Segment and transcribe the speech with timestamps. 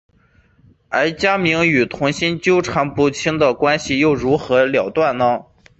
[0.89, 5.43] 而家明与童昕纠缠不清的关系又如何了断呢？